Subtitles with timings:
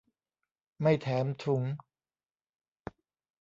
[0.81, 1.63] ไม่แถมถุง